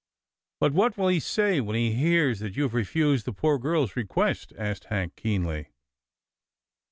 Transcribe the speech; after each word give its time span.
"But 0.61 0.73
what 0.73 0.97
will 0.97 1.09
he 1.09 1.19
say 1.19 1.61
when 1.61 1.75
he 1.75 1.91
hears 1.91 2.39
that 2.39 2.55
you 2.57 2.63
have 2.63 2.73
refused 2.73 3.25
the 3.25 3.31
poor 3.31 3.59
girl's 3.59 3.95
request?" 3.95 4.51
asked 4.57 4.85
Hank, 4.85 5.15
keenly. 5.15 5.67